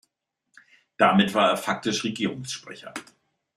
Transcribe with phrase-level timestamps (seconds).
[0.97, 2.91] Damit war er faktisch Regierungssprecher.